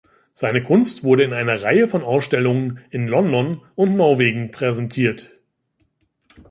Seine 0.33 0.63
Kunst 0.63 1.03
wurde 1.03 1.21
in 1.21 1.31
einer 1.31 1.61
Reihe 1.61 1.87
von 1.87 2.03
Ausstellungen 2.03 2.79
in 2.89 3.07
London 3.07 3.61
und 3.75 3.95
Norwegen 3.97 4.49
präsentiert. 4.49 5.37